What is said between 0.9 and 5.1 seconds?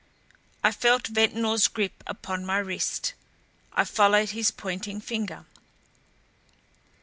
Ventnor's grip upon my wrist. I followed his pointing